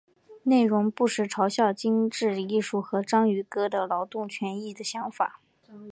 [0.45, 5.39] 内容不时嘲笑精致艺术和章鱼哥的劳工权益想法。